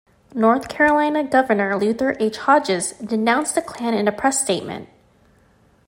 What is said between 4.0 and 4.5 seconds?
a press